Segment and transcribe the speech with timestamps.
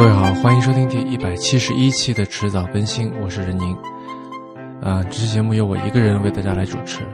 [0.00, 3.76] 各位好，欢迎收听第一百七十一期的迟早更新，我是任宁。
[4.80, 7.06] 啊，这期节目由我一个人为大家来主持。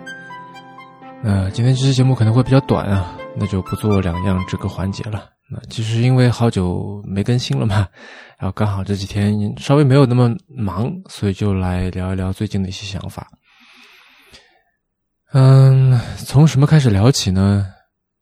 [1.24, 5.30] 呃今天这期节目可能会比较短啊，那就不做两样这个环节了。
[5.50, 7.88] 那其实因为好久没更新了嘛，
[8.38, 13.26] 然后刚好这几天稍微没有那么忙，所以就来聊一聊最近的一些想法。
[15.32, 17.66] 嗯，从什么开始聊起呢？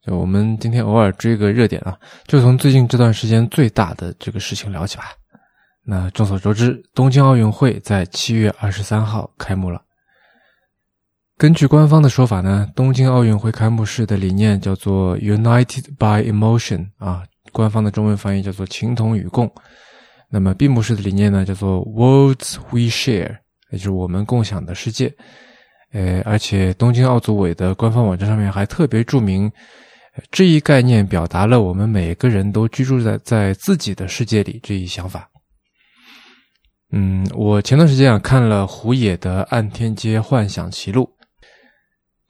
[0.07, 1.97] 就我们今天偶尔追个热点啊，
[2.27, 5.05] 就从最近这段时间最大的这个事情聊起吧。
[5.83, 9.81] 那众所周知，东京奥运会在七月二十三号开幕了。
[11.37, 19.51] 根据官方的说法呢，东京奥运会开幕式的理念叫做 “United by Emotion” 啊，官方的中文翻译叫做“情同与共”。
[20.31, 23.39] 那么闭幕式的理念呢，叫做 “Worlds We Share”，
[23.71, 25.13] 也就是我们共享的世界。
[25.93, 29.51] 呃，而且东京奥组委的官方网站上面还特别注明，
[30.31, 35.29] 这一概念表达了我们每个人都居住在在自己的世界里这一想法。
[36.93, 41.03] 嗯，我前段时间啊看了胡野的《暗天街幻想奇录》，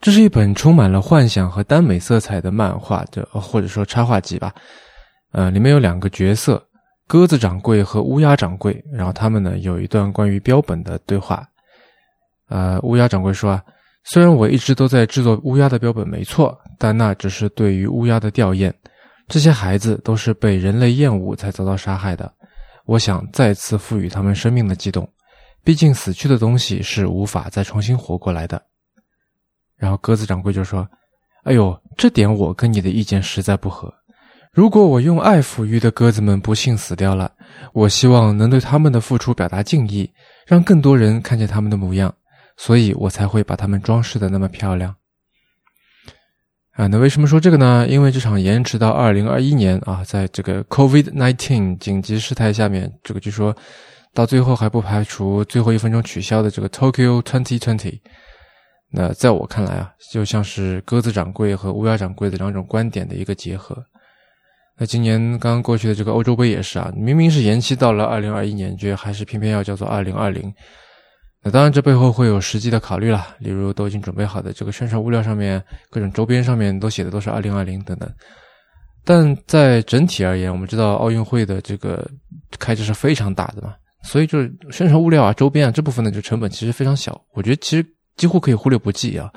[0.01, 4.55] 这是一本充满了幻想和耽美色彩的漫画的，或者说插画集吧。
[5.33, 6.67] 呃，里面有两个角色，
[7.07, 11.47] 鸽子掌柜和乌鸦掌柜，然后他们呢有一段关于标本的对话。
[12.49, 13.63] 呃，乌鸦掌柜说啊，
[14.05, 18.73] 虽然我一直都在制作乌鸦的标本，没错，但那只是对于乌鸦的吊唁。
[19.27, 22.31] 这些孩子都是被人类厌恶才遭到杀害的。
[22.85, 25.09] 我想再次赋予他们生命的激动，
[25.65, 28.63] 毕竟死去的东西是无法再重新活过来的。
[29.77, 30.87] 然后鸽子掌柜就说
[31.45, 33.93] ：“哎呦，这点我跟你的意见实在不合。
[34.53, 37.33] 如果我用爱抚育的鸽子们不幸死掉了，
[37.73, 40.13] 我希望能对他们的付出表达敬意，
[40.47, 42.15] 让更多人看见他们的模样，
[42.57, 44.95] 所以我才会把它们装饰的那么漂亮。”
[46.75, 47.87] 啊，那为什么说这个呢？
[47.89, 53.55] 因为这场延迟到二零二一年啊，在这个 COVID nineteen 紧急事态下面，这个据说
[54.13, 58.01] 到最后还不排除最后一分钟取消的这个 Tokyo twenty twenty。
[58.91, 63.81] 那在我看来啊，就像是鸽子掌柜和乌鸦掌柜的两种观点的一个结合。
[64.77, 70.53] 那今年刚刚过去的这个欧洲杯也是啊，明明是延期到了二零二一年，却还是偏偏要叫做二零二零。
[71.47, 78.11] 那当然，这背后会有实际的考虑了，例如都已经准备好的这个宣传物料上面，各种周边上面都写的都是二零二零等等。
[79.05, 82.11] 但在整体而言，我们知道奥运会的这个
[82.59, 83.75] 开支是非常大的嘛，
[84.05, 89.31] 所以就是宣传物料啊、周边啊这部分的就成本其实非常小，我觉得其实几乎可以忽略不计啊。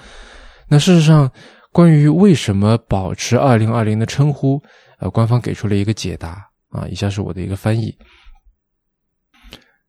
[0.70, 1.30] 那事实上，
[1.74, 4.64] 关于为什么保持二零二零的称呼，
[5.00, 7.94] 呃，官方给出了一个解答啊，以下是我的一个翻译，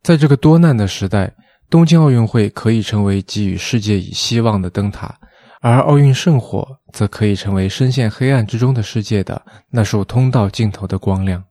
[0.02, 1.32] 在这个多难的时代。
[1.70, 5.14] 东京奥运会可以成为给予世界以希望的灯塔，
[5.60, 9.40] 而奥运圣火则可以成为深陷黑暗之中的世界的
[9.70, 11.44] 那束通道尽头的光亮。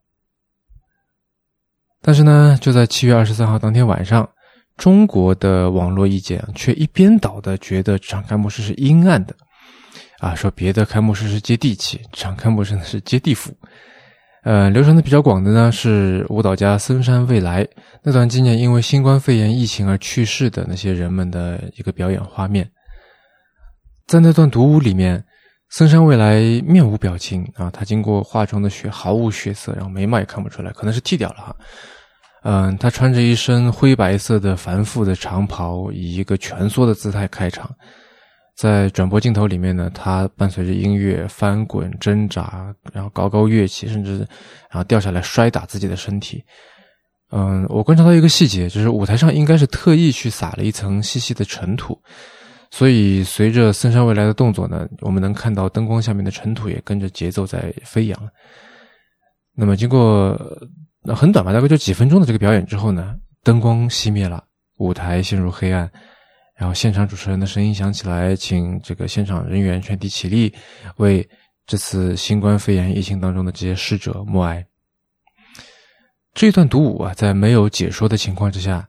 [2.01, 4.27] 但是呢，就在七月二十三号当天晚上，
[4.75, 9.35] 中国的网络意见却一边倒的觉得这场开幕式是阴暗的，
[10.19, 13.55] 啊，说别的开幕式是接地气，这场开幕式呢是接地府。
[14.43, 17.67] 呃，流传的比较广的呢是舞蹈家森山未来
[18.01, 22.69] 那段纪念因为新冠肺炎疫情而去世的那些人们的一个表演画面。
[24.05, 25.21] 在那段独舞里面，
[25.71, 31.55] 森山未来面无表情啊，他经过化妆的血毫无血色，然后眉毛也看不出来，可能是剃掉了哈。
[32.43, 37.69] 嗯，他穿着一身灰白色的繁复的长袍，以一个蜷缩的姿态开场。
[38.57, 46.43] 在转播镜头里面呢，他伴随着音乐翻滚挣扎，然后高高跃起，甚至然后掉下来摔打自己的身体。
[47.29, 52.01] 嗯，我观察到一个细节，就是舞台上应该是特意去撒了一层细细的尘土，
[52.71, 58.29] 所以随着森山未来的动作呢，我们能看到灯光下面的尘土也跟着节奏在飞扬。
[59.53, 60.35] 那么经过
[61.15, 63.13] 很短吧，大概就几分钟的这个表演之后呢，
[63.43, 64.43] 灯光熄灭了，
[64.77, 65.87] 舞台陷入黑暗。
[66.57, 70.51] 然后现场主持人的声音响起来，请这个现场人员全体起立，
[70.95, 71.27] 为
[71.67, 74.65] 这次新冠肺炎疫情当中的这些逝者默哀。
[76.33, 78.87] 这段独舞啊，在没有解说的情况之下，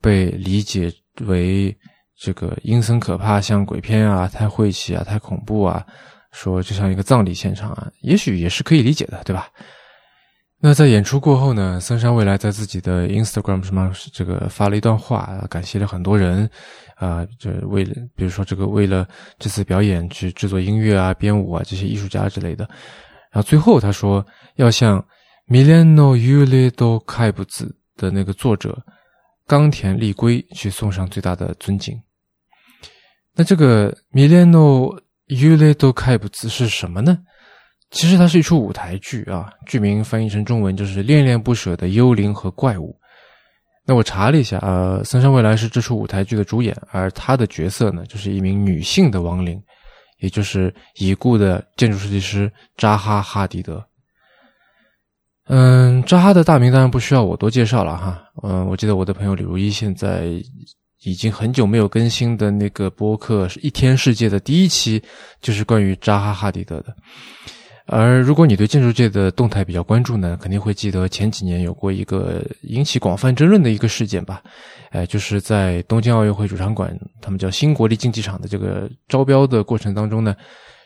[0.00, 0.92] 被理解
[1.26, 1.76] 为
[2.18, 5.86] 这个阴森可怕，像鬼片啊，太晦气啊，太恐怖啊，
[6.32, 9.48] 说就像一个葬礼现场啊，也许也是可以理解的，对吧？
[10.62, 16.48] 那在演出过后呢，森山未来在自己的 Instagram 上面这个发了一段话，感谢了很多人。
[16.96, 19.08] 啊，这为了，比如说这个为了
[19.38, 22.68] 这次表演去制作音乐啊、编舞啊这些艺术家之类的，
[23.32, 24.22] 然后最后他说
[24.56, 25.02] 要向
[25.48, 28.78] Milano Ulido Kaibutsu 的那个作者
[29.46, 31.98] 冈田立圭去送上最大的尊敬。
[33.34, 37.16] 那这个 Milano Ulido Kaibutsu 是什么呢？
[37.90, 42.90] 其实它是一出舞台剧啊，剧名翻译成中文就是《恋恋不舍的幽灵和怪物》。
[43.84, 49.60] 那我查了一下，呃，森山未来是这出舞台剧的主演，而他的角色呢，就是一名女性的亡灵，
[50.18, 53.84] 也就是已故的建筑设计师扎哈·哈迪德。
[55.48, 58.22] 嗯，扎哈的大名当然不需要我多介绍了哈。
[58.44, 60.26] 嗯，我记得我的朋友李如一现在
[61.02, 65.02] 已经很久没有更新的那个播客《一天世界》的第一期，
[65.40, 66.94] 就是关于扎哈·哈迪德的。
[67.92, 74.40] 而如果你对建筑界的动态比较关注呢，肯定会记得前几年有过一个引起广泛争论的一个事件吧？
[74.90, 80.36] 哎，就是在东京奥运会主场馆，他们叫新国立竞技场的这个招标的过程当中呢，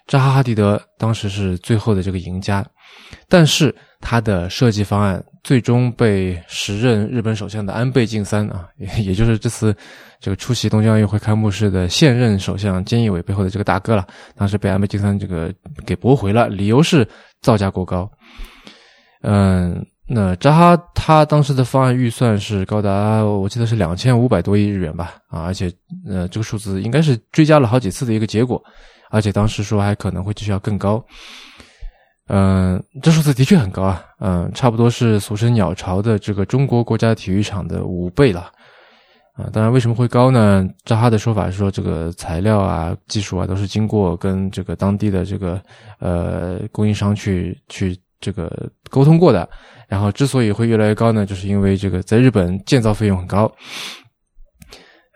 [0.06, 2.64] 扎哈·哈迪德当时是最后的这个赢家，
[3.28, 3.74] 但是
[4.04, 8.68] 他的设计方案最终被时任日本首相的安倍晋三啊，
[9.02, 9.74] 也就是这次。
[10.20, 15.52] 这个出席东京奥运会开幕式的现任首相菅义伟背后的这个大哥了，当时被安倍晋三这个
[15.84, 17.06] 给驳回了，理由是
[17.42, 18.10] 造价过高。
[19.20, 25.70] 嗯，那扎哈他当时的方案预算是高达，我记得是两千五百多亿日元吧，啊，而且
[26.08, 28.62] 呃这个数字应该是追加了好几次的一个结果，
[29.10, 31.04] 而且当时说还可能会继续要更高。
[32.28, 38.50] 嗯，这数字的确很高啊，嗯，差不多是俗称鸟巢的这个中国国家体育场的五倍了。
[39.34, 40.64] 啊，当然，为什么会高呢？
[40.84, 45.60] 扎哈的说法是说，这个材料啊、技术啊，都是经过跟这个当地的这个
[45.98, 49.48] 呃供应商去去这个沟通过的。
[49.88, 53.50] 然后之所以会越来越高呢，就是因为这个在日本建造费用很高。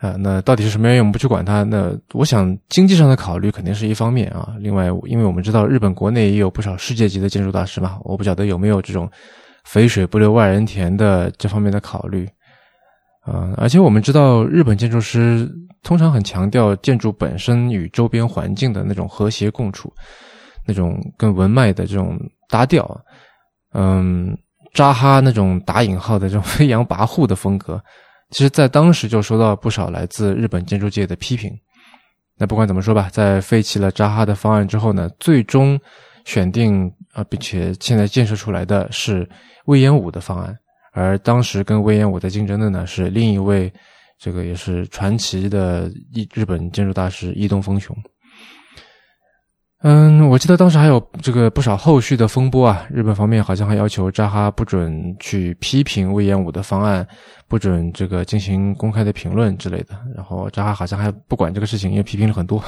[0.01, 1.03] 啊，那到底是什么原因？
[1.03, 1.65] 我们不去管它。
[1.65, 4.55] 那我想经济上的考虑肯定是一方面啊。
[4.61, 9.11] 另外，因为我们知道日本国内也有不少世界级的建筑大师嘛，我不晓得有没有这种
[9.65, 12.29] 肥水不流外人田的这方面的考虑。
[13.23, 15.51] 啊，而且我们知道，日本建筑师
[15.83, 19.93] 通常很强调建筑本身与周边环境的那种和谐共处，
[20.67, 22.17] 那种跟文脉的这种
[22.49, 22.89] 搭调。
[23.75, 24.35] 嗯，
[24.73, 27.83] 扎哈那种打引号的这种 飞扬跋扈的风格，
[28.31, 31.51] 其实在当时就收到不少来自日本建筑界的批评。
[32.37, 35.81] 那不管怎么说吧，在废弃了扎哈的方案之后呢，最终
[36.25, 39.29] 选定啊，并且现在建设出来的是
[39.67, 40.57] 魏延武的方案。
[40.93, 43.73] 而当时跟威严武在竞争的呢，是另一位，
[44.19, 47.97] 这个也是传奇的日日本建筑大师伊东丰雄。
[49.83, 57.07] 嗯，我记得当时还有这个不少后续的风波啊，日本方面好像还要求扎哈不准去批评威严武的方案，
[57.47, 59.97] 不准这个进行公开的评论之类的。
[60.17, 62.63] 然后扎哈好像还不管这个事情，因为批评了很多。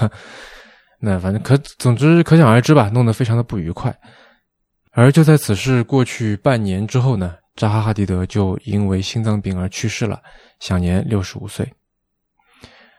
[1.00, 3.92] 那反正可总之可想而知吧，弄得非常的不愉快。
[4.92, 7.34] 而就在此事过去半年之后呢。
[7.56, 10.18] 扎哈·哈迪德就因为心脏病而去世了，
[10.60, 11.68] 享年六十五岁。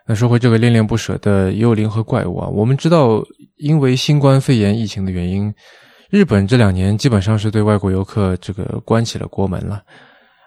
[0.08, 3.24] 那说回这个恋恋不舍的幽灵和怪物啊，我们知道，
[3.58, 5.54] 因为新冠肺炎疫情的原因，
[6.10, 9.82] 日本这两年基本上是对外国游客这个关起了国门了。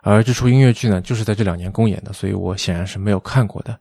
[0.02, 3.78] 而这出音乐剧呢，就是在这两年公演的，所以我显然是没有看过的。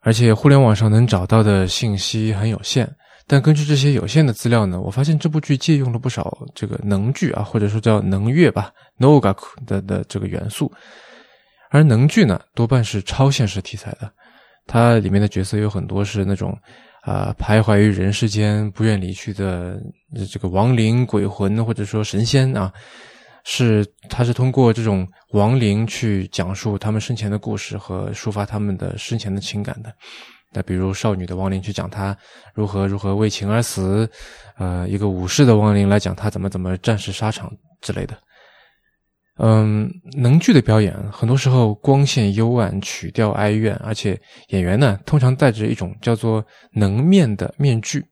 [0.00, 2.90] 而且互联网上能找到的信息很有限。
[3.26, 9.34] 但根据这些有限的资料呢，我发现这部剧借用了不少这个能剧啊，或者说叫能乐吧，no ga
[9.66, 10.70] 的的这个元素。
[11.70, 14.12] 而能剧呢，多半是超现实题材的，
[14.66, 16.56] 它里面的角色有很多是那种
[17.02, 19.80] 啊徘徊于人世间不愿离去的
[20.30, 22.72] 这个亡灵、鬼魂或者说神仙啊，
[23.44, 29.92] 是他是通过这种亡灵去讲述他们生前的故事和抒发他们的生前的情感的。
[30.52, 32.16] 那比如少女的亡灵去讲她
[32.54, 34.10] 如何如何为情而死，
[34.58, 37.48] 呃，一个武士的亡灵来讲他怎么怎么战死沙场
[37.80, 38.18] 之类的。
[39.42, 48.04] 嗯，能剧的表演很多时候光线幽暗，曲调哀怨，而且演员呢通常戴着一种叫做能面的面具。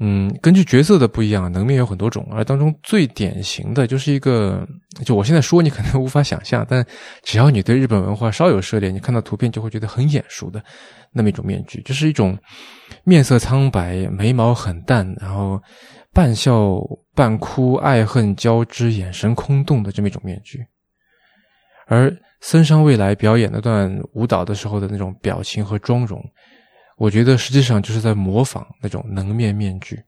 [0.00, 4.66] 嗯，根据角色的不一样，能面有很多种，而当中最典型的就是一个，
[5.04, 6.84] 就我现在说你可能无法想象，但
[7.22, 10.60] 只要你对日本文化稍有涉猎，你看到图片就会觉得很眼熟的
[11.12, 12.36] 那么一种面具，就是一种
[13.04, 15.62] 面色苍白、眉毛很淡，然后
[16.12, 16.80] 半笑
[17.14, 20.58] 半哭、爱恨交织、眼神空洞的这么一种面具。
[21.86, 26.20] 而森山未来表演那段舞蹈的时候的那种表情和妆容。
[27.02, 30.00] 我觉得实际上就是在模仿那种能面面具。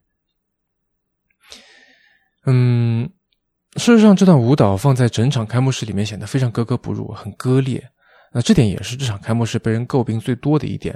[2.47, 3.11] 嗯，
[3.75, 7.83] 事实上，这段舞蹈放在整场开幕式里面显得非常格格不入，很割裂。
[8.33, 10.95] 那这点也是这场开幕式被人诟病最多的一点。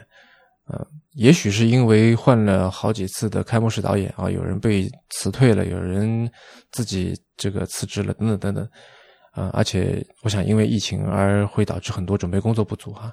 [0.69, 6.31] 呃，也许是因为换了好几次的开幕式导演啊，有人被辞退了，有人
[6.71, 8.69] 自己这个辞职了，等等等等。
[9.33, 13.13] 啊，而且我想因为疫情而会导致很多准备工作不足哈。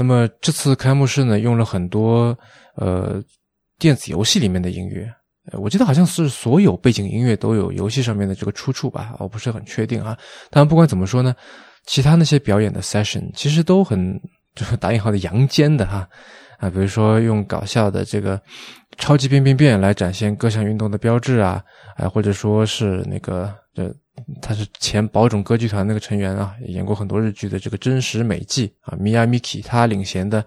[0.00, 2.34] 那么这次开幕式呢，用了很多
[2.74, 3.22] 呃
[3.78, 5.06] 电子游戏里面的音乐，
[5.52, 10.16] 我记得好像是所有背景音乐都有游戏上面的这个出处吧，我不是很确定啊。
[10.48, 11.34] 但不管怎么说呢，
[11.84, 14.18] 其他那些表演的 session 其实都很
[14.54, 16.08] 就是打引号的阳间的哈
[16.56, 18.40] 啊，比如说用搞笑的这个
[19.00, 21.60] 超级变变变来展现各项运动的标志啊，
[21.96, 23.92] 啊，或者说是那个这
[24.40, 30.44] 他是前宝冢歌剧团那个成员啊，演过很多日剧的这个真实美纪啊，Miya Miki 他领衔的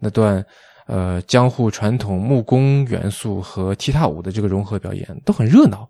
[0.00, 0.44] 那段。
[0.86, 5.88] 呃，江户传统木工元素和踢踏舞的这个融合表演都很热闹。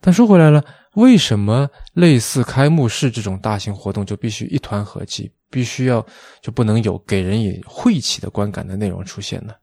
[0.00, 0.64] 但说回来了，
[0.94, 6.04] 为什么类似开幕式这种大型活动就必须一团和气，必须要
[6.42, 9.54] 就不能有给人以晦气的观感的内容出现呢？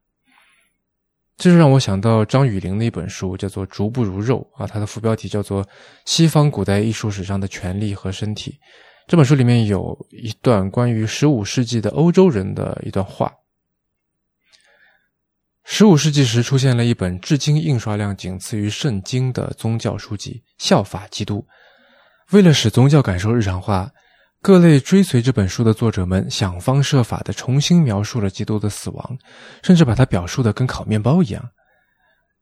[1.38, 5.64] 这就让我想到张雨林的一本书，叫做《竹不如肉》啊，它的副标题叫做
[6.06, 8.52] 《西方古代艺术史上的权力和身体》。
[9.08, 13.32] 这本书里面有一段关于十五世纪的欧洲人的一段话。
[15.66, 21.40] 十五世纪时，出现了一本至今印刷量仅次于圣经的宗教书籍《效法基督》。
[22.36, 23.92] 为了使宗教感受日常化，
[24.46, 29.18] 各类追随这本书的作者们想方设法的重新描述了基督的死亡，
[29.64, 31.44] 甚至把它表述的跟烤面包一样，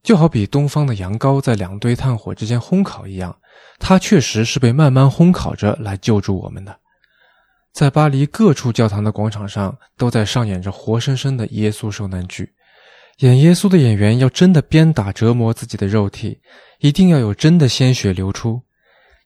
[0.03, 3.33] 就好比东方的羊羔在两堆炭火之间烘烤一样，
[3.79, 6.77] 它确实是被慢慢烘烤着来救助我们的。
[7.71, 12.51] 在巴黎各处教堂的广场上，都在上演着活生生的耶稣受难剧。
[13.19, 16.37] 演耶稣的演员要真的鞭打折磨自己的肉体，
[16.79, 18.61] 一定要有真的鲜血流出。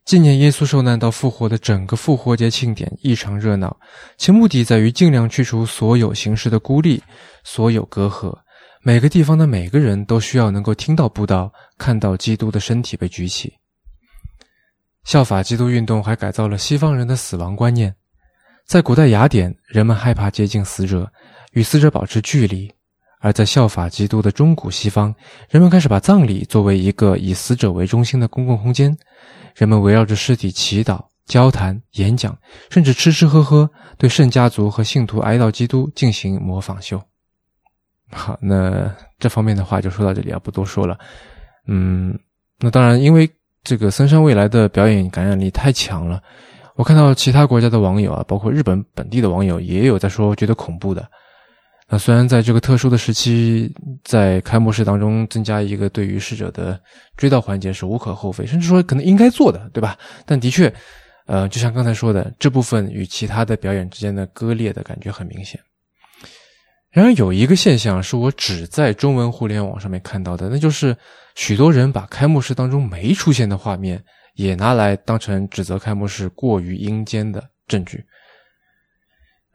[0.08, 3.76] 纪念耶稣受难到复活的整个复活节庆典异常热闹，
[4.16, 7.04] 其目的在于尽量去除所有形式的孤立，
[7.44, 8.34] 所有隔阂。
[8.82, 13.52] 每个地方的每个人都需要能够听到布道，看到基督的身体被举起。
[15.04, 17.94] 效法基督运动还改造了西方人的死亡观念，
[18.66, 21.12] 在古代雅典，人们害怕接近死者，
[21.52, 22.74] 与死者保持距离。
[23.20, 25.14] 而在效法基督的中古西方，
[25.50, 28.96] 人们开始把葬礼作为一个以死者为中心的公共空间，
[29.58, 32.38] 人们围绕着尸体祈祷、交谈、演讲，
[32.70, 37.02] 甚至吃吃喝喝，对圣家族和信徒哀悼基督进行模仿秀。
[38.12, 40.96] 好，那这方面的话就说到这里啊，不多说了。
[41.68, 42.18] 嗯，
[42.60, 43.28] 那当然，因为
[43.64, 46.22] 这个森山未来的表演感染力太强了，
[46.76, 51.10] 我看到其他国家的网友啊，包括日本本地的网友也有在说觉得恐怖的。
[51.90, 56.78] 那虽然在这个特殊的时期，在开幕式当中增加一个对于逝者的
[57.16, 59.98] 追悼环节是无可厚非，甚至说可能应该做的，对吧？
[60.26, 60.74] 但的确，
[61.28, 65.58] 呃，就像刚才说的，这部分与其他的表演之间的割裂的感觉很明显。
[66.90, 70.94] 然而，有一个现象是我只在中文互联网上面看到的，那就是
[71.36, 74.04] 许多人把开幕式当中没出现的画面
[74.36, 78.04] 也拿来当成指责开幕式过于阴间的证据。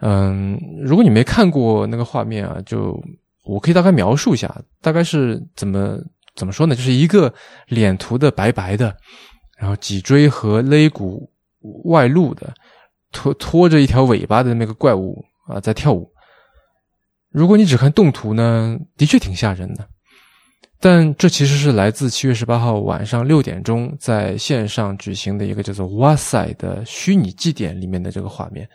[0.04, 3.00] 嗯，如果你没看过那个画面啊，就
[3.44, 5.97] 我可以大概描述一下，大概是怎么
[6.35, 6.75] 怎么说呢？
[6.75, 7.32] 就是一个
[7.68, 8.97] 脸涂的白白的，
[9.56, 11.30] 然后脊椎和肋骨
[11.85, 12.52] 外露的，
[13.12, 16.11] 拖拖着一条尾巴的那个怪物啊，在跳舞。
[17.30, 19.88] 如果你只看动图呢，的确挺吓人的。
[20.80, 28.68] 但这其实是来自七月十八号晚上六点钟在线上举行的一个叫做“哇塞”的虚拟祭典里面的这个画面。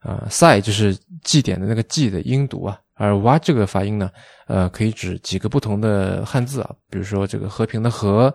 [0.00, 4.10] 啊，赛就是祭典的那个祭的音读啊，而哇这个发音呢，
[4.46, 8.34] 呃，可以指几个不同的汉字啊，比如说这个和平的和，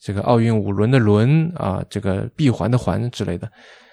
[0.00, 3.50] 这个奥运五轮的轮啊，这个闭环的环之类的。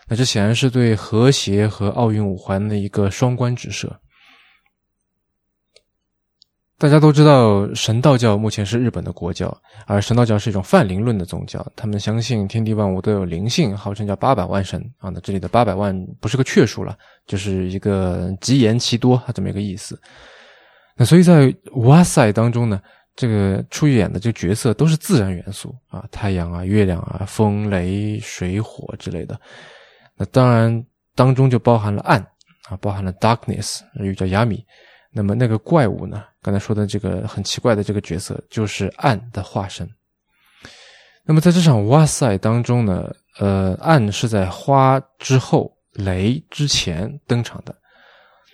[0.07, 3.93] 那这显然是对和谐和奥运五环的一个双关指涉。
[6.79, 9.55] 大家都知道，神道教目前是日本的国教，
[9.87, 11.65] 而神道教是一种泛灵论的宗教。
[11.75, 15.09] 他们相信天地万物都有灵性，号称叫八百万神啊。
[15.09, 19.99] 那这里的八百万不是个确数了，就是一个极言其多啊这么一个意思。
[20.95, 22.79] 那所以在哇塞当中呢，
[23.15, 29.39] 这个出演的这个角色都是自然元素啊，太阳啊、月亮啊、风、雷、水、火之类的。
[30.15, 32.21] 那当然当中就包含了暗
[32.69, 34.63] 啊，包含了 darkness，又叫亚米。
[35.17, 36.23] 那么那个怪物呢？
[36.43, 39.89] 刚才说的这个很奇怪的这个角色，就是暗的化身。
[41.25, 47.75] 那么在这场哇塞当中呢，呃，暗是在花之后，雷之前登场的。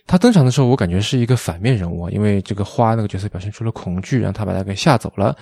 [0.07, 5.37] 他登场的时候，我感觉是一个反面人物，因为这个花那个角色表现出了恐惧，让他把他给吓走了。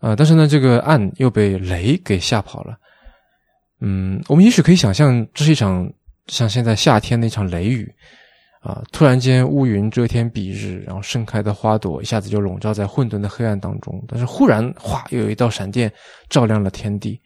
[0.00, 2.78] 呃，但是呢，这个暗又被雷给吓跑了。
[3.80, 5.92] 嗯，我们也许可以想象，这是一场
[6.28, 7.92] 像现在夏天的一场雷雨。
[8.68, 8.82] 啊！
[8.92, 14.04] 突然间，乌云遮天蔽日，然后盛开的花朵一下子就笼罩在混沌的黑暗当中。
[14.06, 15.90] 但是忽然，哗，又有一道闪电
[16.28, 17.18] 照亮了天地。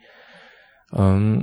[0.96, 1.42] 嗯，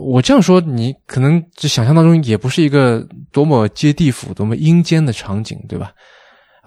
[0.00, 5.92] 我这样说，你可能就想象当中也不是一个多么接地府、多么阴间的场景，对吧？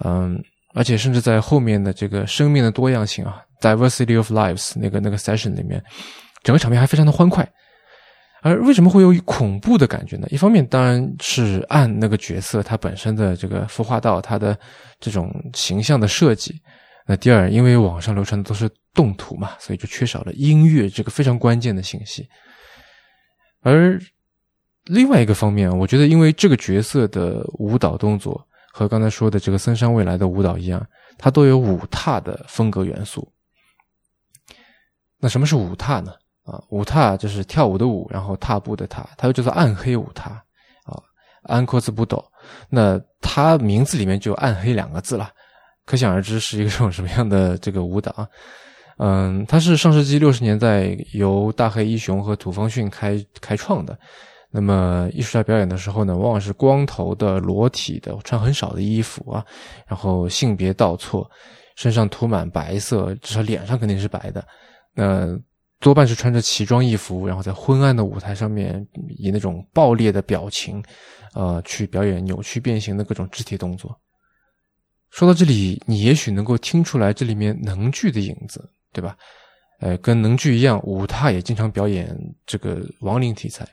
[0.04, 0.40] 嗯，
[0.72, 5.82] 而且甚至在后面的这个生命的多样性啊，diversity of lives 那个那个 session 里面，
[6.44, 7.44] 整个场面还非常的欢快。
[8.40, 10.28] 而为什么会有恐怖的感觉呢？
[10.30, 14.58] 一方面当然是按那个角色他本身的这个孵化道，他的
[15.00, 16.54] 这种形象的设计。
[17.06, 22.28] 那第二，因为网上流传的都是动图嘛，所以就缺少了音乐这个非常关键的信息。
[23.60, 23.98] 而
[24.84, 33.32] 另外一个方面，我觉得因为这个角色的舞蹈动作和刚才说的这个森山未来的舞蹈一样，它都有舞踏的风格元素。
[35.18, 36.12] 那什么是舞踏呢？
[36.50, 40.30] 啊，舞踏就是跳舞的舞，然后踏步的踏，它又叫做暗黑舞踏
[40.84, 40.96] 啊，
[41.42, 42.24] 安科兹布斗。
[42.70, 45.30] 那它名字里面就暗黑两个字了，
[45.84, 48.26] 可想而知是一 种什么样的这个舞蹈。
[48.96, 53.96] 嗯，它是上世纪六十年代由大黑一雄和土方训开开创的。
[54.50, 59.44] 那么艺术家表演的时候呢，往往是光头的、裸体的，穿很少的衣服啊，
[59.86, 61.30] 然后性别倒错，
[61.76, 64.42] 身上涂满白色，至少脸上肯定是白的。
[64.94, 65.38] 那
[65.80, 68.84] 多半是穿着奇装异服，然后在昏暗的舞台上面，
[69.16, 70.82] 以那种爆裂的表情，
[71.34, 73.96] 呃，去表演扭曲变形的各种肢体动作。
[75.10, 79.16] 说到这里，你也许能够听出来这里面能剧的影子，对吧？
[79.80, 83.64] 呃，跟能剧一样，舞踏也经常表演这个亡灵题材，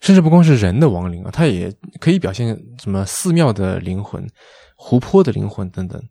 [0.00, 4.26] 甚至不光是人的亡灵啊，它也可以表现什么寺庙的灵魂、
[4.74, 6.02] 湖泊的灵魂等等。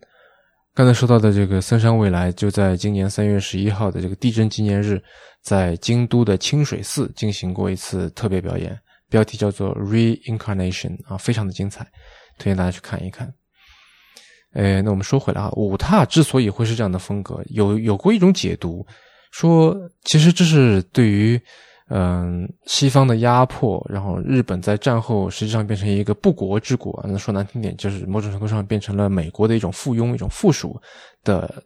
[0.74, 5.02] 刚才说到的这个森山未来，就在今年三月十一号的这个地震纪念日。
[5.42, 8.78] 在京都的清水寺进行过一次特别表演，
[9.10, 11.88] 标题叫做 Reincarnation 啊，非常的精彩，
[12.38, 13.34] 推荐大家去看一看。
[14.52, 18.86] 哎，那我们说回来啊，舞踏之所以会是这样的风格，有有过一种解读，
[19.32, 19.74] 说
[20.04, 21.42] 其实这是对于
[21.90, 30.80] 嗯西方的压迫，然后日本在战后实际上变成一个不国之国，那说难听点，就是某种程度上变成了美国的一种附庸、一种附属
[31.24, 31.64] 的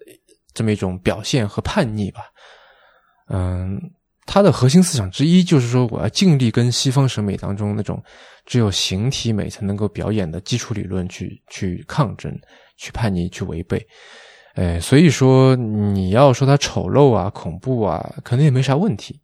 [0.53, 2.21] 这么一种表现和叛逆吧。
[3.29, 3.77] 嗯，
[4.25, 8.01] 他的核心思想之一就是说，我要尽力跟西方审美当中那种
[8.45, 12.33] 只有形体美才能够表演的基础理论去去抗争、
[12.77, 13.86] 去叛逆、去违背。
[14.55, 19.19] 哎，所以说你要说它丑陋啊、恐怖啊，可能也没啥问题。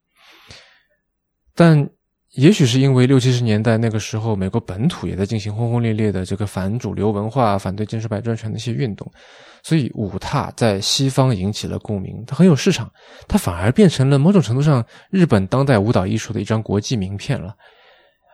[1.60, 1.90] 但
[2.36, 9.12] 也许是因为六七十年代那个时候，美国本土也在进行轰轰烈烈的这个反主流文化、反对金属百专权的一些运动。
[9.62, 12.90] 所以舞踏在西方引起了共鸣，它很有市场，
[13.28, 17.54] 它反而变成了某种程度上日本当代舞蹈艺术的一张国际名片了。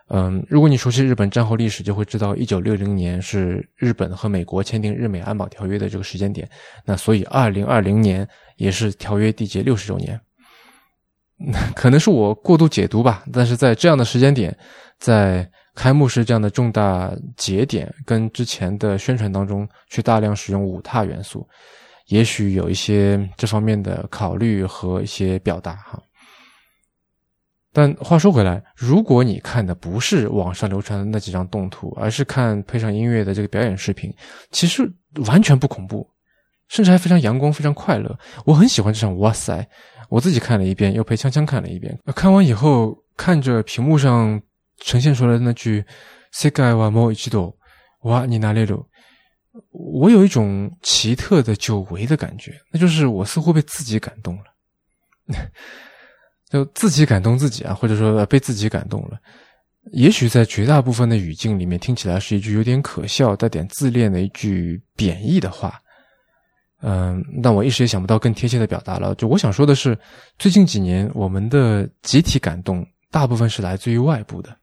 [0.09, 6.47] 嗯，如果你熟悉日本战后历史，就会知道一九六零年是日本和美国签订日美安保条约的这个时间点。
[6.85, 10.21] 那所以二零二零年也是条约缔结六十周年。
[11.75, 14.57] 可能是我过度解读吧，但是在这样的时间点，
[14.99, 15.49] 在。
[15.77, 21.45] 开幕式这样的重大节点，跟之前的宣传当中去大量使用舞踏元素，
[22.07, 26.01] 也许有一些这方面的考虑和一些表达哈。
[27.73, 34.09] 但话说回来，如果你看的不是网上流传的那几张动图，而是看配上音乐的这个表演视频，
[34.51, 34.89] 其实
[35.27, 36.09] 完全不恐怖，
[36.69, 38.17] 甚至还非常阳光、非常快乐。
[38.45, 39.67] 我很喜欢这场哇塞！
[40.08, 41.98] 我自己看了一遍，又陪锵锵看了一遍。
[42.14, 44.40] 看完以后，看着屏幕上。
[44.82, 45.84] 呈现出来的那句“
[46.32, 47.54] 世界はもう一度
[48.04, 48.86] 哇你哪里路”，
[49.72, 54.44] 我有一种奇特的久违的感觉，那就是我似乎被自己感动了，
[56.48, 59.20] 就自己感动自己啊，或者说被自己感动了。
[59.92, 65.78] 也许在绝大部分的语境里面，听起来是一句有点可笑、带点自恋的一句贬义的话。
[66.87, 69.15] 嗯，但我一时也想不到更贴切的表达了。
[69.15, 69.97] 就我想说的是，
[70.37, 74.55] 最近几年我们的集体感动，大部分是来自于外部的。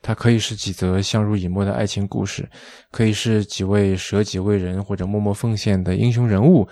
[0.00, 2.48] 它可以是几则相濡以沫的爱情故事，
[2.92, 6.64] 可以是几位舍己为人或者默默奉献的英雄人物，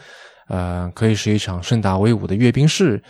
[0.48, 3.02] 呃，可以是一场盛大威武的阅兵式，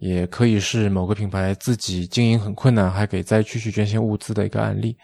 [0.00, 4.94] 也可以是某个品牌自己经营很困难还给灾区去捐献物资的一个案例。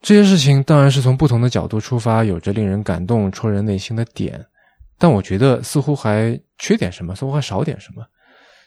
[0.00, 4.40] 这些事情当然是从不同的角度出发，有着令人感动、戳人内心的点，
[5.00, 8.06] 但我觉得似乎还缺点什么，似乎还少点什么，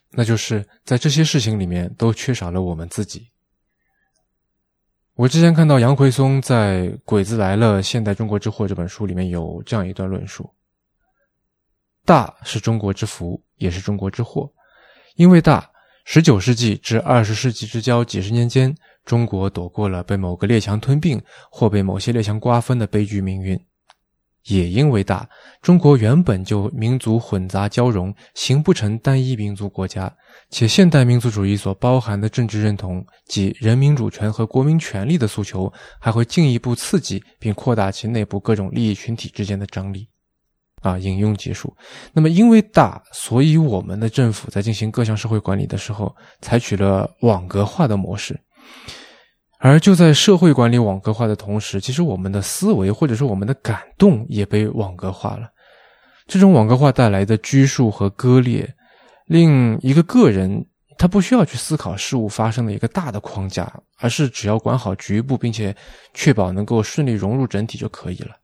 [0.10, 3.30] 那就是在这些事情里面都缺少了我们自己。
[5.14, 10.52] 我之前看到杨奎松在《鬼子来了：现代中国之祸》这本书里面有这样一段论述：
[12.04, 14.52] 大是中国之福，也是中国之祸。
[15.16, 15.70] 因为大，
[16.04, 23.56] 十九世纪至二十世纪之交几十年间，中国躲过了被某个列强吞并或被某些列强瓜分的悲剧命运。
[24.48, 25.28] 也因为大，
[25.62, 30.14] 中国原本就民族混杂交融，形不成单一民族国家，
[30.50, 40.08] 且现代民族主义所包含的政治认同及人民主权和国民权利的诉求，还会进一步刺激并扩大其内部各种利益群体之间的张力。
[40.82, 41.74] 啊，引用结束。
[42.12, 48.38] 那么，因为大，所以我们的政府在进行各项社会管理的时候，采取了网格化的模式。
[49.66, 55.50] 而就在社会管理网格化的同时，其实我们的思维或者说我们的感动也被网格化了。
[56.28, 58.76] 这种网格化带来的拘束和割裂，
[59.26, 60.66] 令一个个人
[60.98, 65.74] 他不需要去思考事物发生的一个大的框架，而是只要管好局部，并且
[66.14, 68.36] 确保能够顺利融入整体就可以了。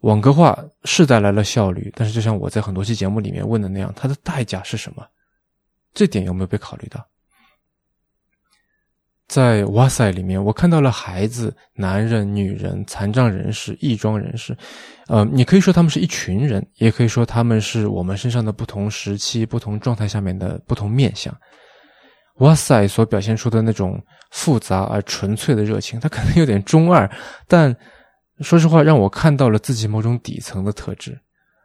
[0.00, 5.06] 网格化是带来了效率，但是就像我在很多期节目里面问的那样，它的代价是什么？
[5.94, 7.06] 这点有没有被考虑到？
[9.30, 14.56] 在哇塞里面，我看到了孩子、男人、女人、残障人士、异装人士，
[15.06, 21.32] 呃，你可以说他们是一群人，也可以说他们是我们身上的不同时期、不同状态下面的不同面相。
[22.38, 27.08] 哇塞所表现出的那种复杂而纯粹的热情，它可能有点中二，
[27.46, 27.72] 但
[28.40, 31.16] 说实话，让我看到了自己某种底层的特质。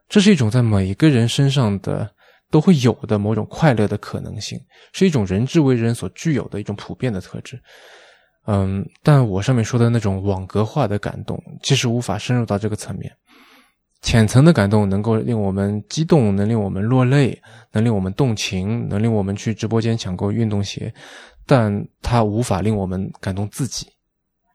[0.08, 2.08] 这是一种在每个人身上的。
[2.51, 4.60] 都会有的某种快乐的可能性，
[4.93, 7.60] 是一种人之为人所具有的一种普遍的特质。
[8.47, 13.12] 嗯，但我上面说的那种网格化的感动，其实无法深入到这个层面。
[14.01, 20.93] 浅层的感动能够令我们激动，能令我们落泪，能令我们动情，能令我们去直播间抢购运动鞋，
[21.47, 23.88] 但它无法令我们感动自己，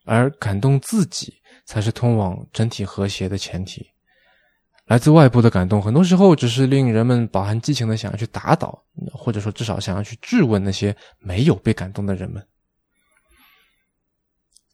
[0.04, 1.34] 而感动自己
[1.66, 3.84] 才是通往整体和谐的前提。
[4.90, 8.76] 来自外部的感动，很多时候只是令人们饱含激情的想要去打倒，
[9.12, 12.44] 或者说至少想要去质问那些没有被感动的人们。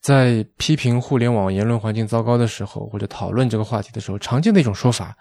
[0.01, 5.15] 在批评互联网言论环境糟糕的时候，或者讨论这个话题的时候，常见的一种说法，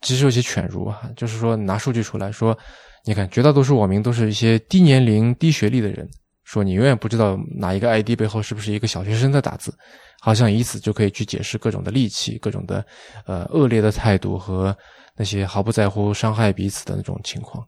[0.00, 2.58] 其实有些犬儒啊，就是说拿数据出来说，
[3.04, 6.04] 你看绝大多数网民都是一些低年龄、低学历的人，
[6.46, 9.76] 说你永远不知道哪一个 ID 背后是不是一个小学生在打字。
[10.18, 12.84] 好像以此就可以去解释各种的戾气、各种的
[13.26, 14.76] 呃恶劣的态度和
[15.14, 17.64] 那些毫不在乎伤害彼此的那种情况。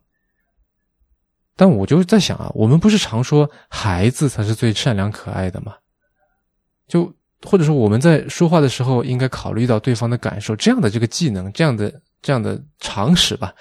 [1.55, 5.75] 但我就是在想啊，我们不是常说孩子才是最善良可爱的吗？
[6.87, 7.13] 就
[7.43, 13.53] 或者说我们在说话的时候应该考虑到对方的感受，这样的这个技能、这样的这样的常识吧？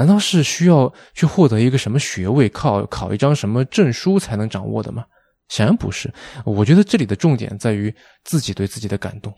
[0.00, 5.04] 难道是需要去获得一个什么学位、靠考一张什么证书才能掌握的吗？
[5.48, 6.10] 显然不是，
[6.46, 9.30] 我觉得这里的重点在于自己对自己的感动，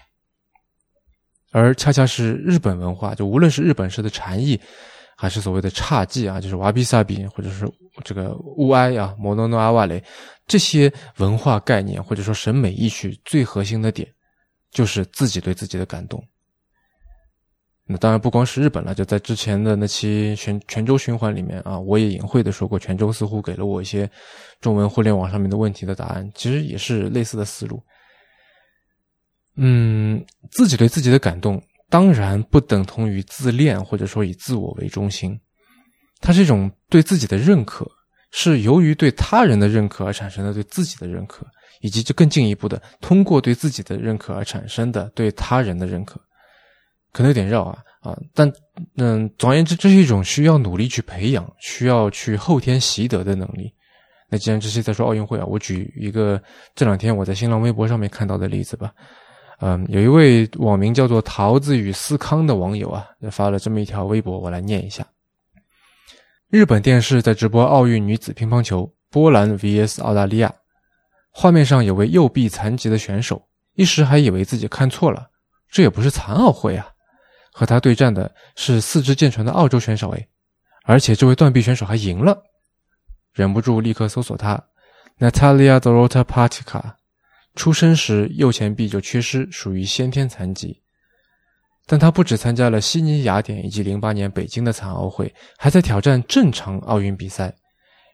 [1.51, 4.61] 而恰恰是日本文化，就无论是日本式的禅意，
[5.17, 7.69] 还是所谓的侘寂啊，就是瓦比萨比，或者是
[8.05, 10.01] 这个乌埃啊、摩诺诺阿瓦雷
[10.47, 14.09] 这些文化概念，或者说审美意趣最核心的点，
[14.71, 16.23] 就是自己对自己的感动。
[17.85, 24.09] 那当然不光是日本了，就在之前的那期全泉州循环里面啊，我也隐晦的说过，泉州似乎给了我一些
[24.61, 27.83] 中文互联网上面的问题的答案，其实也是类似的思路。
[29.57, 35.39] 嗯，自己对自己的感动，当然不等同于自恋或者说以自我为中心，
[36.21, 37.87] 它是一种对自己的认可，
[38.31, 41.45] 是由于对他人的认可而产生的对自己的认可，
[41.81, 46.21] 以及就更进一步的通过对自己的认可而产生的对他人的认可。
[47.13, 48.51] 可能有点绕啊啊，但
[48.97, 53.73] 嗯，总而言之，这是一种需要努力去培养、需要去后天习得的能力。
[54.29, 56.43] 那既然这些在说奥运会啊，我举一个
[56.75, 58.93] 这两天我在新浪微博上面看到的例子吧。
[59.61, 65.07] 嗯，有一位网名叫做“桃子与思康”的网友啊，发了这么一条微博，我来念一下：
[66.49, 70.53] 日本电视在直播奥运女子乒乓球，波兰 vs 澳大利亚，
[71.31, 73.41] 画面上有位右臂残疾的选手，
[73.75, 75.29] 一时还以为自己看错了，
[75.71, 76.92] 这也不是残奥会啊。
[77.53, 80.29] 和他对战的是四肢健全的澳洲选手 A，
[80.85, 82.43] 而且这位断臂选手还赢了，
[83.33, 84.61] 忍不住立刻搜索他
[85.19, 86.95] ，Natalia Dorota Patica，
[87.55, 90.81] 出生时右前臂就缺失，属于先天残疾。
[91.85, 97.55] 但他不止参加了悉尼雅典以及零八年北京的残奥会，还在挑战正常奥运比赛，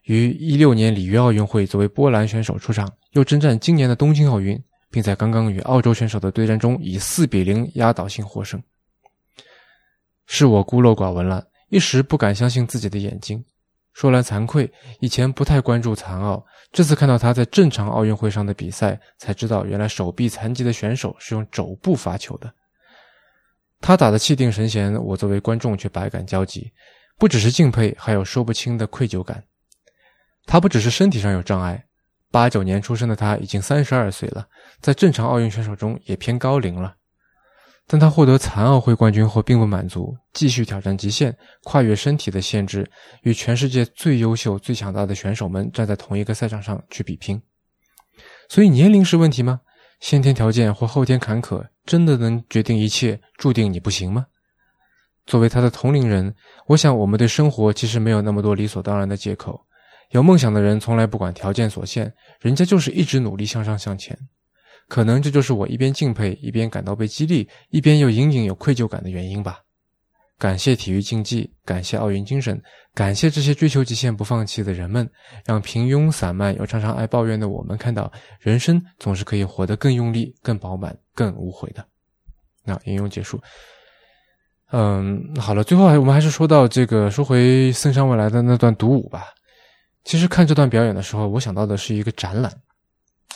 [0.05, 8.61] 于一六年里约奥运会作为波兰选手出场，又征战今年的东京奥运，并在刚刚与澳洲选手的对战中以四比零压倒性获胜。
[10.31, 13.43] 是我孤陋寡闻了，一时不敢相信自己的眼睛。
[13.95, 22.53] 说来惭愧，以前不太关注残奥，这次看到他在正常奥运会上的比赛，才知道原来手臂残疾的选手是用肘部发球的。
[23.81, 26.71] 他打的气定神闲，我作为观众却百感交集，
[27.17, 29.43] 不只是敬佩，还有说不清的愧疚感。
[30.45, 31.87] 他不只是身体上有障碍，
[32.31, 34.47] 八九年出生的他已经三十二岁了，
[34.81, 36.97] 在正常奥运选手中也偏高龄了。
[37.91, 42.89] 但他获得残奥会冠军后并不满足，继续挑战极限，跨越身体的限制，
[43.23, 47.41] 与全世界最优秀、最强大的选手们站在同一个赛场上去比拼。
[48.51, 49.61] 所以年龄是问题吗？
[50.01, 54.27] 先天条件或后天坎坷真的能决定一切，注定你不行吗？
[55.25, 56.35] 作为他的同龄人，
[56.67, 59.59] 我想我们对生活其实没有那么多理所当然的借口。
[60.11, 64.17] 有梦想的人从来不管条件所限，人家就是一直努力向上向前。
[64.89, 69.61] 可能这就是我一边敬佩，一边感到被激励，一边又隐隐有愧疚感的原因吧。
[70.39, 72.63] 感谢体育竞技，感谢奥运精神，
[72.95, 75.09] 感谢这些追求极限不放弃的人们，
[75.45, 81.85] 让平庸散漫又常常爱抱怨的我们看到，人生总是可以活得更用力、更饱满、更无悔的。
[82.65, 83.41] 那引用结束。
[84.71, 89.25] 嗯，好了，最后我们还是说到这个，说回森山未来的那段独舞吧。
[90.05, 92.53] 其实看这段表演的时候，我想到的是一个展览。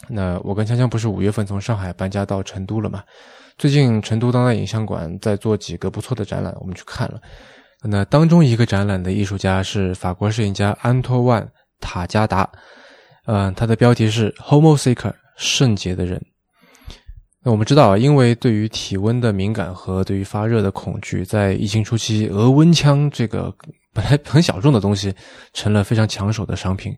[0.08, 3.02] 那我跟锵锵不是五月份从上海搬家到成都了嘛？
[3.58, 7.20] 最近成都当代影像馆在做几个不错的展览，我们去看了。
[7.84, 11.42] 那当中一个展览的艺术家是法国摄影家安托万·
[11.80, 12.48] 塔加达，
[13.26, 16.20] 嗯，他的标题是 “Homo Seeker”，圣洁的人。
[17.44, 23.52] 那我们知道，因为对于体温的敏感和对于发热的恐惧，在疫情初期，额温枪这个
[23.92, 25.12] 本来很小众的东西，
[25.52, 26.96] 成了非常抢手的商品。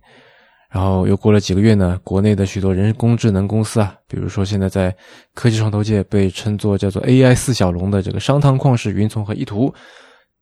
[0.75, 4.93] 然后又过了几个月呢，国内的许多人工智能公司啊，比如说现在在
[5.33, 9.73] 科技创投界被称作叫做 AI 四小龙的这个商汤旷视、云从和意图，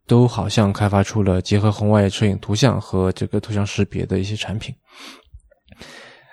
[0.07, 4.75] 都好像开发出了结合红外摄影图像和这个图像识别的一些产品。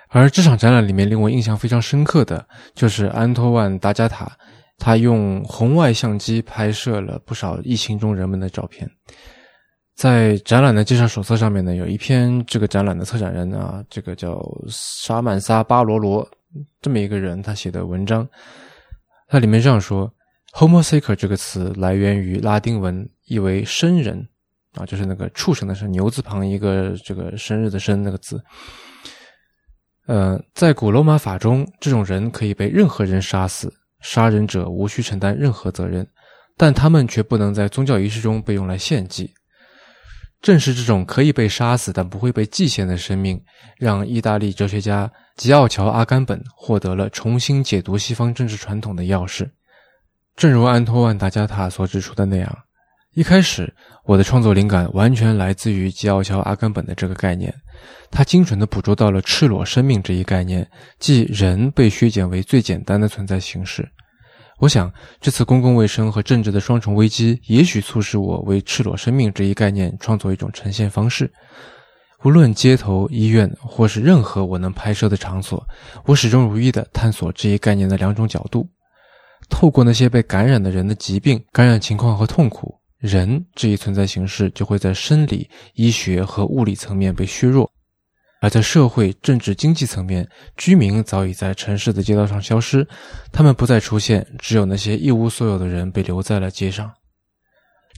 [0.08, 4.32] 而这场展览里面令我印象非常深刻的就是安托万·达加塔，
[4.78, 8.90] 他用红外相机拍摄了不少疫情中人们的照片。
[10.00, 16.26] 在展览的介绍手册上面呢，有一篇这个展览的策展人啊，这个叫沙曼萨巴罗罗
[16.80, 18.26] 这么一个人他写的文章，
[19.28, 20.10] 它里面这样说
[20.54, 24.26] ：“Homo seeker” 这个词来源于拉丁文，意为生人
[24.72, 28.42] 啊，就是那个畜生的生，牛字旁一个这个生日的生那个字。
[30.06, 36.08] 呃，在古罗马法中，这种人可以被任何人杀死，杀人者无需承担任何责任，
[36.56, 39.30] 但他们却不能在宗教仪式中被用来献祭。
[40.42, 43.40] 正是这种可以被杀死但不会被祭献的生命，
[43.76, 49.48] 让意大利哲学家吉奥乔·阿甘本获得了重新解读西方政治传统的钥匙。
[50.36, 52.58] 正如安托万·达加塔所指出的那样，
[53.12, 53.74] 一开始
[54.04, 57.54] 我的创作灵感完全来自于吉奥乔·阿甘本的这个概念，
[58.10, 60.66] 他精准地捕捉到了赤裸生命这一概念，
[60.98, 63.86] 即人被削减为最简单的存在形式。
[64.60, 64.92] 我想，
[65.22, 71.32] 这次公共卫生和政治的双重危机，也许促使我为“赤裸生命”这一概念创作一种呈现方式。
[72.24, 75.66] 无论街头、医院，或是任何我能拍摄的场所，
[76.04, 78.68] 我始终如一地探索这一概念的两种角度。
[79.48, 87.72] 透过那些被感染的人的疾病、感染情况和痛苦，人这一存在形式就会在生理、医学和物理层面被削弱。
[88.40, 90.26] 而在社会、政治、经济层面，
[90.56, 92.86] 居民早已在城市的街道上消失，
[93.30, 96.90] 他们不再出现，只有那些一无所有的人被留在了街上。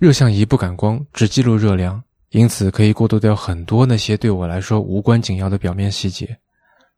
[0.01, 6.37] 热像仪不感光，只记录热量，因此可以过渡掉很多那些对我来说无关紧要的表面细节。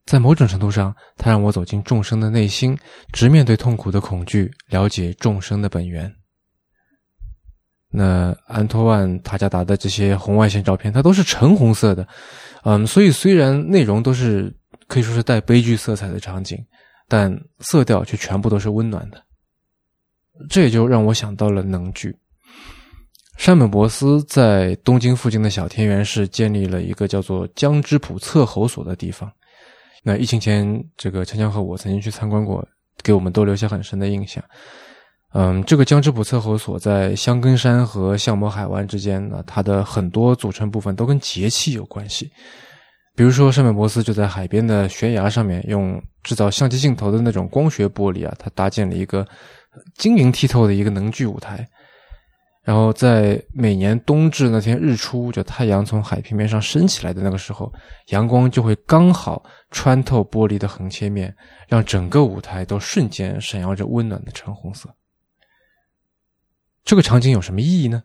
[0.06, 2.76] 在某种程度上，它让我走进众生的内心，
[3.12, 6.10] 直面对痛苦的恐惧，了解众生的本源。
[7.96, 12.06] 那安托万·塔加达的这些红外线照片，它都是橙红色的。
[12.64, 14.52] 嗯，所以虽然内容都是
[14.88, 16.58] 可以说是带悲剧色彩的场景，
[17.06, 19.22] 但色调却全部都是温暖的。
[20.50, 22.16] 这也就让我想到了能剧。
[23.36, 29.30] 山本博斯在东京附近的小田园市建立了一个叫做江之浦测候所的地方。
[30.02, 32.66] 那疫情前，这个强强和我曾经去参观过，
[33.02, 34.42] 给我们都留下很深的印象。
[35.36, 42.30] 嗯，这个江之浦测候所在香根山和相模海湾之间呢，它的很多组成部分都跟节气有关系。
[43.16, 49.26] 比如说，圣美博斯就在海边的悬崖上面，用制造相机镜头的那种光学玻璃啊，它搭建了一个
[49.96, 51.66] 晶莹剔透的一个能聚舞台。
[52.62, 57.72] 然后在每年冬至那天日出，就太阳从海平面上升起来的那个时候，
[58.10, 59.42] 阳光就会刚好
[59.72, 61.34] 穿透玻璃的横切面，
[61.68, 64.88] 让整个舞台都瞬间闪耀着温暖的橙红色。
[66.84, 68.02] 这个场景有什么意义呢？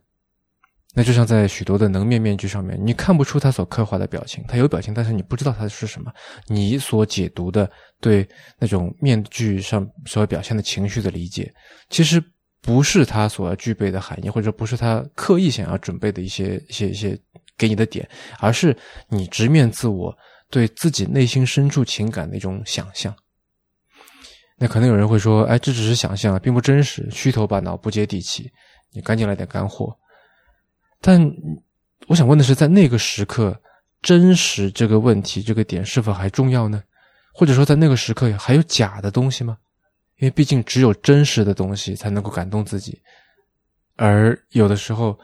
[0.95, 6.11] 那就像在许多的能面面具上面，你看不出他所刻画的表情，他有表情，但是你不知道他是什么。
[6.47, 7.69] 你所解读的
[8.01, 11.53] 对那种面具上所表现的情绪的理解，
[11.89, 12.19] 其实
[12.61, 17.19] 不是他所要具备的含义，或者不是他刻意想要准备的一些一些一些
[17.55, 18.75] 给你的点，而是
[19.09, 20.11] 你直面自我
[20.49, 23.15] 对自己内心深处情感的一种想象。
[24.59, 28.51] 那可能有人会说：“哎，这只是想象，并不真实，虚头巴脑，不接地气。”
[28.91, 29.97] 你赶紧来点干货。
[30.99, 31.21] 但
[32.07, 33.59] 我想问的是，在那个时刻，
[34.01, 36.83] 真实这个问题这个点是否还重要呢？
[37.33, 39.57] 或者说，在那个时刻还有假的东西吗？
[40.17, 42.99] 因为毕竟只有真实的东西才能够感动自己，
[43.95, 45.17] 而有的时候，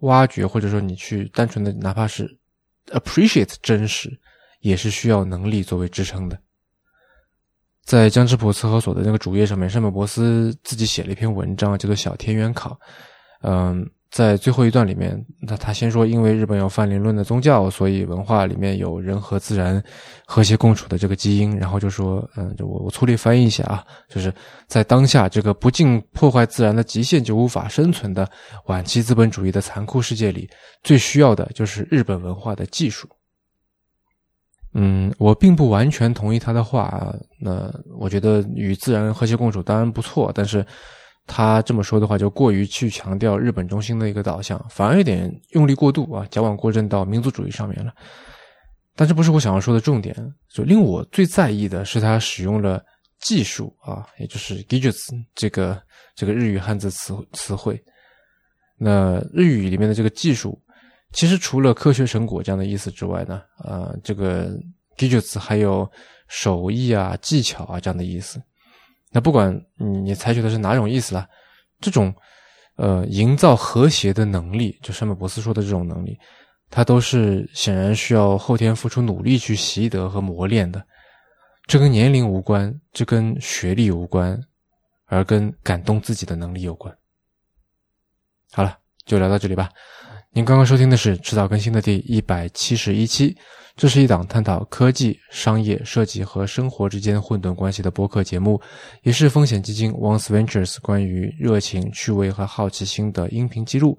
[0.00, 2.28] 挖掘或者说你去单纯的哪怕是
[2.88, 4.10] appreciate 真实，
[4.60, 6.38] 也是需要能力作为支撑的。
[7.84, 12.70] 在江之浦次合所的那个主页上面，山本博斯自己写了一篇文章，叫做《小田园考》。
[13.42, 19.82] 嗯，在最后一段里面，那他先说，因为日本有泛灵论的宗教，所以文化里面有人和自然
[20.24, 21.58] 和谐共处的这个基因。
[21.58, 24.32] 然后就说，嗯，就我我粗略翻译一下啊，就是
[24.68, 28.30] 在当下这个不尽破坏自然的极限就无法生存的
[28.66, 30.48] 晚期资本主义的残酷世界里，
[30.84, 33.08] 最需要的就是日本文化的技术。
[34.74, 37.14] 嗯，我并不完全同意他的话啊。
[37.38, 40.64] 那我觉得与自然和谐共处当然不错，但是
[41.26, 47.92] 他这么说的话就过于去强调日本中心的一个导向，反而有点用力过度啊，矫枉过正到民族主义上面了。
[48.96, 50.16] 但这不是我想要说的重点。
[50.54, 52.82] 就令我最在意的是他使用了
[53.20, 55.80] “技术”啊，也就是 “gijutsu” 这个
[56.14, 57.82] 这个日语汉字词词汇。
[58.78, 60.58] 那日语里面的这个“技术”。
[61.12, 64.50] 其实除了科学成果这样的意思之外呢，呃，这个
[64.96, 65.90] GIGS 还有
[66.28, 68.42] 手艺啊、技巧啊这样的意思。
[69.10, 71.28] 那不管你采取的是哪种意思啦，
[71.80, 72.14] 这种
[72.76, 76.18] 呃营造和谐的能力，就山本博斯说的这种能力，
[76.70, 80.82] 它都是显然需要后天付出努力去习得和磨练的。
[81.66, 84.40] 这跟年龄无关，这跟学历无关，
[85.04, 86.92] 而跟感动自己的能力有关。
[88.50, 89.68] 好了，就聊到这里吧。
[90.34, 93.36] 您刚刚收听的是迟早更新的第一百七十一期，
[93.76, 98.58] 这是一档探讨科技、商业、设计和生活之间混沌关系的播客节目，
[99.02, 103.98] 也是风险基金 Once Ventures 关于热情、趣味和好奇心的音频记录。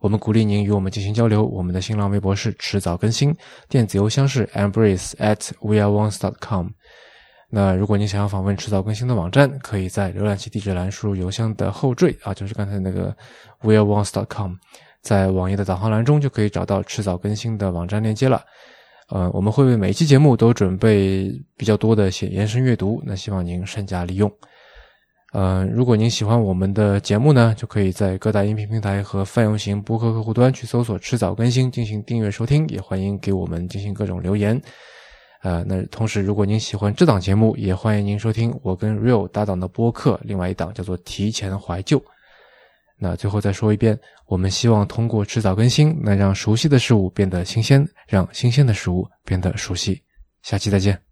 [0.00, 1.42] 我们鼓励您与我们进行交流。
[1.42, 3.34] 我们的新浪微博是迟早更新，
[3.70, 6.68] 电子邮箱是 embrace at weareones.com。
[7.48, 13.16] 那如果您想要访问迟早更新的网站，可以在浏览器地址栏输入邮箱的后缀啊，就是刚才那个
[13.62, 14.52] weareones.com。
[15.02, 18.42] 在网页的导航栏中就可以找到迟早更新的网站链接了。
[19.08, 24.32] 呃，我们会为每一期节目都准备比较多的写延伸阅读，那希望您善加利用。
[25.34, 34.60] 呃，如果您喜欢我们的节目呢，就可以在各大音频平台和泛用型播客客户端去搜索“迟早更新”进行订阅收听，也欢迎给我们进行各种留言。
[35.42, 41.98] 呃，那同时，如果您喜欢这档节目，也欢迎您收听我跟 Real 搭档的播客，另外一档叫做《提前怀旧》。
[43.02, 50.00] 那最后再说一遍，我们希望通过迟早更新，能让熟悉的事物变得新鲜，让新鲜的事物变得熟悉。
[50.42, 51.11] 下期再见。